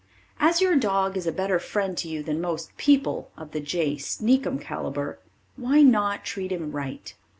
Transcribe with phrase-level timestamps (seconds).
[0.39, 3.97] As your dog is a better friend to you than most people of the J.
[3.97, 5.19] Sneakum caliber,
[5.57, 7.13] why not treat him right?